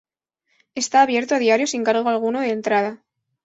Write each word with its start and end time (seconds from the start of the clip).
Está 0.73 1.03
abierto 1.03 1.35
a 1.35 1.39
diario 1.45 1.67
sin 1.67 1.83
cargo 1.83 2.09
alguno 2.09 2.39
de 2.41 2.49
entrada. 2.49 3.03